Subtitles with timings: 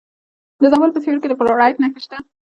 [0.61, 2.17] د زابل په سیوري کې د فلورایټ نښې شته.